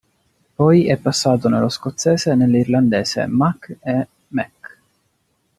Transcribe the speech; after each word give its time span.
Poi 0.55 0.87
è 0.87 0.97
passato 0.97 1.47
nello 1.47 1.69
scozzese 1.69 2.31
e 2.31 2.35
nell'irlandese 2.35 3.27
"Mac" 3.27 3.75
e 3.81 4.07
"Mc". 4.29 4.77